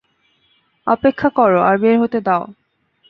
অপেক্ষা 0.87 1.29
করো 1.29 1.59
আর 1.61 1.75
বের 1.77 1.95
হতে 1.99 2.19
দাও। 2.21 2.43